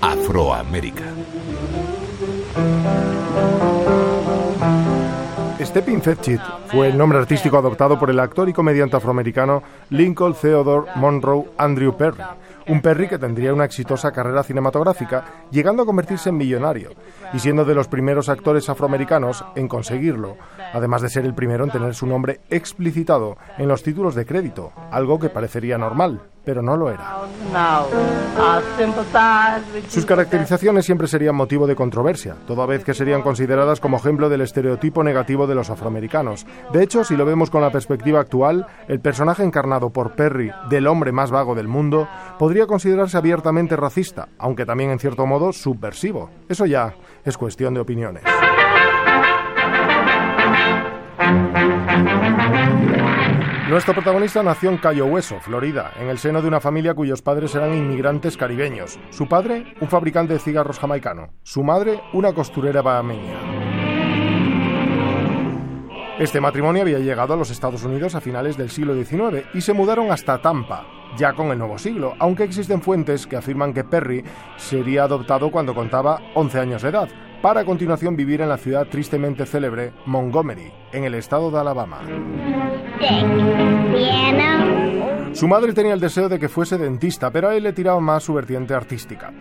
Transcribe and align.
Afroamérica. 0.00 1.04
Stepping 5.60 6.00
Fetchit 6.00 6.40
fue 6.68 6.88
el 6.88 6.98
nombre 6.98 7.18
artístico 7.18 7.58
adoptado 7.58 7.98
por 7.98 8.10
el 8.10 8.20
actor 8.20 8.48
y 8.48 8.52
comediante 8.52 8.96
afroamericano 8.96 9.62
Lincoln 9.90 10.34
Theodore 10.34 10.90
Monroe 10.96 11.46
Andrew 11.58 11.96
Perry, 11.96 12.22
un 12.68 12.80
Perry 12.80 13.08
que 13.08 13.18
tendría 13.18 13.52
una 13.52 13.64
exitosa 13.64 14.12
carrera 14.12 14.42
cinematográfica, 14.42 15.24
llegando 15.50 15.82
a 15.82 15.86
convertirse 15.86 16.28
en 16.28 16.36
millonario 16.36 16.90
y 17.32 17.38
siendo 17.38 17.64
de 17.64 17.74
los 17.74 17.88
primeros 17.88 18.28
actores 18.28 18.68
afroamericanos 18.68 19.44
en 19.54 19.68
conseguirlo, 19.68 20.36
además 20.72 21.02
de 21.02 21.10
ser 21.10 21.24
el 21.24 21.34
primero 21.34 21.64
en 21.64 21.70
tener 21.70 21.94
su 21.94 22.06
nombre 22.06 22.40
explicitado 22.50 23.36
en 23.58 23.68
los 23.68 23.82
títulos 23.82 24.14
de 24.14 24.26
crédito, 24.26 24.72
algo 24.90 25.18
que 25.18 25.30
parecería 25.30 25.78
normal, 25.78 26.22
pero 26.46 26.62
no 26.62 26.76
lo 26.76 26.90
era. 26.90 27.16
Sus 29.88 30.06
caracterizaciones 30.06 30.86
siempre 30.86 31.08
serían 31.08 31.34
motivo 31.34 31.66
de 31.66 31.74
controversia, 31.74 32.36
toda 32.46 32.64
vez 32.66 32.84
que 32.84 32.94
serían 32.94 33.20
consideradas 33.20 33.80
como 33.80 33.96
ejemplo 33.96 34.28
del 34.28 34.42
estereotipo 34.42 35.02
negativo 35.02 35.48
de 35.48 35.56
los 35.56 35.70
afroamericanos. 35.70 36.46
De 36.72 36.84
hecho, 36.84 37.02
si 37.02 37.16
lo 37.16 37.26
vemos 37.26 37.50
con 37.50 37.62
la 37.62 37.72
perspectiva 37.72 38.20
actual, 38.20 38.64
el 38.86 39.00
personaje 39.00 39.42
encarnado 39.42 39.90
por 39.90 40.12
Perry, 40.12 40.52
del 40.70 40.86
hombre 40.86 41.10
más 41.10 41.32
vago 41.32 41.56
del 41.56 41.66
mundo, 41.66 42.08
podría 42.38 42.68
considerarse 42.68 43.16
abiertamente 43.16 43.74
racista, 43.74 44.28
aunque 44.38 44.64
también 44.64 44.90
en 44.90 45.00
cierto 45.00 45.26
modo 45.26 45.52
subversivo. 45.52 46.30
Eso 46.48 46.64
ya 46.64 46.94
es 47.24 47.36
cuestión 47.36 47.74
de 47.74 47.80
opiniones. 47.80 48.22
Nuestro 53.68 53.94
protagonista 53.94 54.44
nació 54.44 54.70
en 54.70 54.76
Cayo 54.76 55.06
Hueso, 55.06 55.40
Florida, 55.40 55.92
en 55.98 56.08
el 56.08 56.18
seno 56.18 56.40
de 56.40 56.46
una 56.46 56.60
familia 56.60 56.94
cuyos 56.94 57.20
padres 57.20 57.52
eran 57.56 57.74
inmigrantes 57.74 58.36
caribeños. 58.36 58.96
Su 59.10 59.26
padre, 59.26 59.74
un 59.80 59.88
fabricante 59.88 60.34
de 60.34 60.38
cigarros 60.38 60.78
jamaicano. 60.78 61.30
Su 61.42 61.64
madre, 61.64 62.00
una 62.12 62.32
costurera 62.32 62.80
bahameña. 62.80 63.34
Este 66.20 66.40
matrimonio 66.40 66.82
había 66.82 67.00
llegado 67.00 67.34
a 67.34 67.36
los 67.36 67.50
Estados 67.50 67.82
Unidos 67.82 68.14
a 68.14 68.20
finales 68.20 68.56
del 68.56 68.70
siglo 68.70 68.94
XIX 68.94 69.44
y 69.52 69.60
se 69.60 69.72
mudaron 69.72 70.12
hasta 70.12 70.40
Tampa, 70.40 70.86
ya 71.18 71.32
con 71.32 71.48
el 71.48 71.58
nuevo 71.58 71.76
siglo, 71.76 72.14
aunque 72.20 72.44
existen 72.44 72.80
fuentes 72.80 73.26
que 73.26 73.34
afirman 73.34 73.74
que 73.74 73.82
Perry 73.82 74.22
sería 74.56 75.02
adoptado 75.02 75.50
cuando 75.50 75.74
contaba 75.74 76.20
11 76.36 76.60
años 76.60 76.82
de 76.82 76.90
edad, 76.90 77.08
para 77.42 77.60
a 77.62 77.64
continuación 77.64 78.14
vivir 78.14 78.42
en 78.42 78.48
la 78.48 78.58
ciudad 78.58 78.86
tristemente 78.86 79.44
célebre 79.44 79.92
Montgomery, 80.06 80.72
en 80.92 81.02
el 81.02 81.14
estado 81.14 81.50
de 81.50 81.58
Alabama. 81.58 81.98
Su 85.32 85.48
madre 85.48 85.74
tenía 85.74 85.92
el 85.92 86.00
deseo 86.00 86.30
de 86.30 86.38
que 86.38 86.48
fuese 86.48 86.78
dentista, 86.78 87.30
pero 87.30 87.48
a 87.48 87.54
él 87.54 87.64
le 87.64 87.74
tiraba 87.74 88.00
más 88.00 88.22
su 88.22 88.32
vertiente 88.32 88.72
artística. 88.72 89.32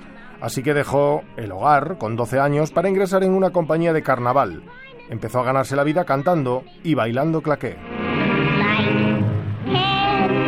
Así 0.42 0.62
que 0.62 0.74
dejó 0.74 1.24
el 1.38 1.52
hogar 1.54 1.98
con 1.98 2.16
12 2.16 2.40
años 2.40 2.72
para 2.72 2.90
ingresar 2.90 3.24
en 3.24 3.34
una 3.34 3.52
compañía 3.52 3.94
de 3.94 4.04
carnaval. 4.04 4.64
Empezó 5.10 5.40
a 5.40 5.46
ganarse 5.46 5.76
la 5.76 5.86
vida 5.86 6.04
cantando 6.04 6.64
y 6.84 6.96
bailando 6.96 7.42
claqué. 7.42 7.78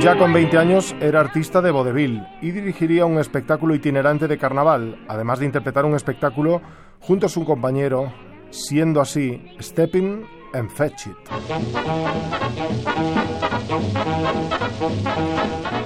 Ya 0.01 0.17
con 0.17 0.31
20 0.33 0.57
años 0.57 0.95
era 0.99 1.21
artista 1.21 1.61
de 1.61 1.71
vodevil 1.71 2.23
y 2.41 2.51
dirigiría 2.51 3.05
un 3.05 3.17
espectáculo 3.17 3.73
itinerante 3.73 4.27
de 4.27 4.37
carnaval, 4.37 4.99
además 5.07 5.39
de 5.39 5.45
interpretar 5.45 5.85
un 5.85 5.95
espectáculo 5.95 6.61
junto 6.99 7.25
a 7.25 7.29
su 7.29 7.45
compañero, 7.45 8.11
siendo 8.49 9.01
así 9.01 9.41
Stepping 9.59 10.36
and 10.53 10.69
Fetch 10.69 11.07
It. 11.07 11.17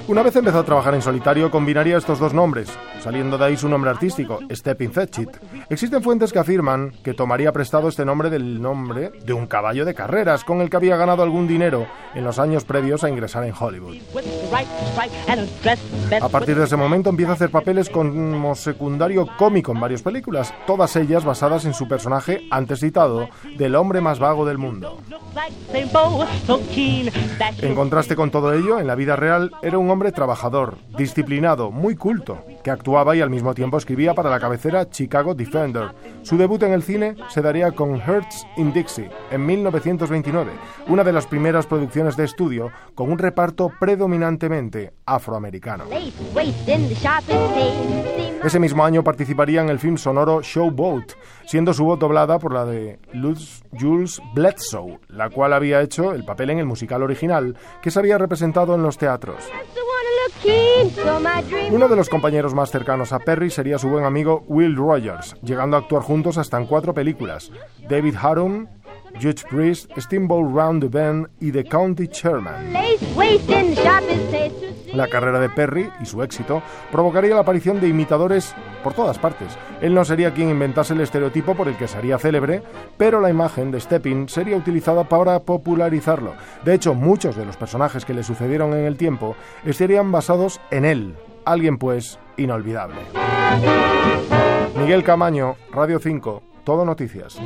Una 0.08 0.22
vez 0.22 0.36
empezó 0.36 0.58
a 0.58 0.64
trabajar 0.64 0.94
en 0.94 1.02
solitario, 1.02 1.50
combinaría 1.50 1.96
estos 1.96 2.18
dos 2.18 2.34
nombres, 2.34 2.68
saliendo 3.00 3.38
de 3.38 3.44
ahí 3.46 3.56
su 3.56 3.68
nombre 3.68 3.90
artístico, 3.90 4.40
Stepping 4.50 4.92
Fetchit. 4.92 5.30
Existen 5.70 6.02
fuentes 6.02 6.32
que 6.32 6.38
afirman 6.38 6.92
que 7.02 7.14
tomaría 7.14 7.52
prestado 7.52 7.88
este 7.88 8.04
nombre 8.04 8.28
del 8.28 8.60
nombre 8.60 9.12
de 9.24 9.32
un 9.32 9.46
caballo 9.46 9.84
de 9.84 9.94
carreras 9.94 10.44
con 10.44 10.60
el 10.60 10.68
que 10.68 10.76
había 10.76 10.96
ganado 10.96 11.22
algún 11.22 11.46
dinero 11.46 11.86
en 12.14 12.24
los 12.24 12.38
años 12.38 12.64
previos 12.64 13.04
a 13.04 13.08
ingresar 13.08 13.44
en 13.44 13.54
Hollywood. 13.58 13.96
A 16.20 16.28
partir 16.28 16.58
de 16.58 16.64
ese 16.64 16.76
momento 16.76 17.10
empieza 17.10 17.32
a 17.32 17.34
hacer 17.34 17.50
papeles 17.50 17.88
como 17.88 18.54
secundario 18.54 19.26
cómico 19.38 19.72
en 19.72 19.80
varias 19.80 20.02
películas, 20.02 20.52
todas 20.66 20.94
ellas 20.96 21.24
basadas 21.24 21.64
en 21.64 21.74
su 21.74 21.88
personaje 21.88 22.46
antes 22.50 22.80
citado 22.80 23.28
del 23.56 23.74
hombre 23.76 24.00
más 24.00 24.18
vago 24.18 24.44
mundo. 24.58 24.98
En 27.60 27.74
contraste 27.74 28.16
con 28.16 28.30
todo 28.30 28.52
ello, 28.52 28.78
en 28.78 28.86
la 28.86 28.94
vida 28.94 29.16
real 29.16 29.52
era 29.62 29.78
un 29.78 29.90
hombre 29.90 30.12
trabajador, 30.12 30.76
disciplinado, 30.96 31.70
muy 31.70 31.96
culto, 31.96 32.44
que 32.62 32.70
actuaba 32.70 33.16
y 33.16 33.20
al 33.20 33.30
mismo 33.30 33.54
tiempo 33.54 33.76
escribía 33.76 34.14
para 34.14 34.30
la 34.30 34.40
cabecera 34.40 34.88
Chicago 34.88 35.34
Defender. 35.34 35.90
Su 36.22 36.36
debut 36.36 36.62
en 36.62 36.72
el 36.72 36.82
cine 36.82 37.16
se 37.28 37.42
daría 37.42 37.72
con 37.72 38.00
Hertz 38.00 38.44
in 38.56 38.72
Dixie 38.72 39.10
en 39.30 39.44
1929, 39.46 40.52
una 40.88 41.04
de 41.04 41.12
las 41.12 41.26
primeras 41.26 41.66
producciones 41.66 42.16
de 42.16 42.24
estudio 42.24 42.70
con 42.94 43.10
un 43.10 43.18
reparto 43.18 43.70
predominantemente 43.80 44.92
afroamericano. 45.06 45.84
Ese 48.44 48.58
mismo 48.58 48.84
año 48.84 49.04
participaría 49.04 49.62
en 49.62 49.68
el 49.68 49.78
film 49.78 49.96
sonoro 49.96 50.42
Showboat, 50.42 51.12
siendo 51.46 51.72
su 51.72 51.84
voz 51.84 51.98
doblada 51.98 52.38
por 52.38 52.52
la 52.52 52.64
de 52.64 52.98
Luz 53.12 53.62
Jules 53.78 54.20
Bledsoe, 54.34 54.98
la 55.08 55.30
cual 55.30 55.52
había 55.52 55.80
hecho 55.80 56.12
el 56.12 56.24
papel 56.24 56.50
en 56.50 56.58
el 56.58 56.66
musical 56.66 57.02
original 57.02 57.56
que 57.80 57.90
se 57.90 57.98
había 57.98 58.18
representado 58.18 58.74
en 58.74 58.82
los 58.82 58.98
teatros. 58.98 59.44
Uno 61.70 61.88
de 61.88 61.96
los 61.96 62.08
compañeros 62.08 62.54
más 62.54 62.70
cercanos 62.70 63.12
a 63.12 63.18
Perry 63.18 63.50
sería 63.50 63.78
su 63.78 63.88
buen 63.88 64.04
amigo 64.04 64.44
Will 64.48 64.76
Rogers, 64.76 65.36
llegando 65.42 65.76
a 65.76 65.80
actuar 65.80 66.02
juntos 66.02 66.38
hasta 66.38 66.58
en 66.58 66.66
cuatro 66.66 66.94
películas: 66.94 67.50
David 67.88 68.16
Harum, 68.20 68.66
Judge 69.20 69.44
Priest, 69.48 69.90
Steamboat 69.96 70.54
Round 70.54 70.82
the 70.82 70.88
Bend 70.88 71.28
y 71.40 71.52
The 71.52 71.64
County 71.64 72.08
Chairman. 72.08 72.72
La 74.92 75.08
carrera 75.08 75.40
de 75.40 75.48
Perry 75.48 75.90
y 76.00 76.06
su 76.06 76.22
éxito 76.22 76.62
provocaría 76.90 77.34
la 77.34 77.40
aparición 77.40 77.80
de 77.80 77.88
imitadores 77.88 78.54
por 78.82 78.94
todas 78.94 79.18
partes. 79.18 79.48
Él 79.80 79.94
no 79.94 80.04
sería 80.04 80.32
quien 80.32 80.50
inventase 80.50 80.94
el 80.94 81.00
estereotipo 81.00 81.54
por 81.54 81.68
el 81.68 81.76
que 81.76 81.88
sería 81.88 82.18
célebre, 82.18 82.62
pero 82.96 83.20
la 83.20 83.30
imagen 83.30 83.70
de 83.70 83.80
Stepping 83.80 84.28
sería 84.28 84.56
utilizada 84.56 85.04
para 85.04 85.40
popularizarlo. 85.40 86.34
De 86.64 86.74
hecho, 86.74 86.94
muchos 86.94 87.36
de 87.36 87.46
los 87.46 87.56
personajes 87.56 88.04
que 88.04 88.14
le 88.14 88.22
sucedieron 88.22 88.74
en 88.74 88.84
el 88.84 88.96
tiempo 88.96 89.34
estarían 89.64 90.12
basados 90.12 90.60
en 90.70 90.84
él. 90.84 91.14
Alguien, 91.44 91.78
pues, 91.78 92.18
inolvidable. 92.36 93.00
Miguel 94.76 95.02
Camaño, 95.02 95.56
Radio 95.72 95.98
5, 95.98 96.42
Todo 96.64 96.84
Noticias. 96.84 97.38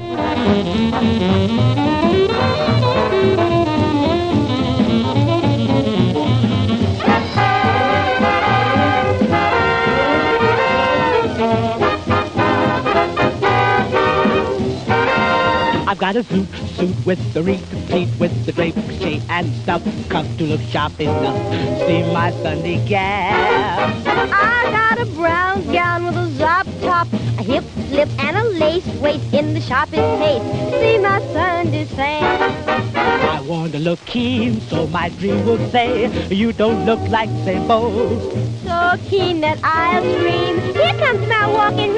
I've 15.97 16.01
got 16.01 16.17
a 16.17 16.25
suit, 16.25 16.47
suit 16.77 17.07
with 17.07 17.33
the 17.33 17.41
complete 17.71 18.11
with 18.21 18.45
the 18.45 18.53
drape, 18.53 18.75
shade 19.01 19.23
and 19.31 19.51
stuff. 19.63 19.83
Come 20.11 20.29
to 20.37 20.45
look 20.45 20.61
sharp 20.69 21.01
enough. 21.01 21.39
See 21.87 22.03
my 22.13 22.33
Sunday 22.43 22.87
gown. 22.87 24.05
I 24.07 24.69
got 24.77 25.01
a 25.01 25.11
brown 25.13 25.65
gown 25.73 26.05
with 26.05 26.17
a 26.17 26.29
zop 26.37 26.67
top, 26.83 27.11
a 27.39 27.43
hip 27.43 27.65
slip 27.89 28.11
and 28.19 28.37
a 28.37 28.45
lace 28.45 28.87
waist 29.01 29.33
in 29.33 29.55
the 29.55 29.61
sharpest 29.63 30.21
taste. 30.21 30.45
See 30.79 30.99
my 30.99 31.19
Sunday 31.33 31.87
sam. 31.87 32.95
I 32.95 33.41
want 33.41 33.73
to 33.73 33.79
look 33.79 34.05
keen, 34.05 34.61
so 34.61 34.87
my 34.89 35.09
dream 35.09 35.47
will 35.47 35.71
say 35.71 36.11
you 36.29 36.53
don't 36.53 36.85
look 36.85 37.01
like 37.09 37.31
Sambo. 37.47 38.21
So 38.65 38.97
keen 39.09 39.41
that 39.41 39.59
I'll 39.65 40.03
scream. 40.03 40.59
Here 40.75 40.93
comes 40.99 41.27
my 41.27 41.51
walking 41.51 41.96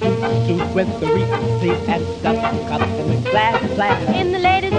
to, 0.00 0.08
to 0.46 0.74
with 0.74 1.00
the 1.00 1.06
reek, 1.06 1.28
the 1.60 1.72
and 1.88 2.04
stuff, 2.18 2.68
cup 2.68 2.82
and 2.82 3.24
the 3.24 3.30
glass, 3.30 3.74
glass. 3.74 4.16
In 4.16 4.32
the 4.32 4.38
latest 4.38 4.71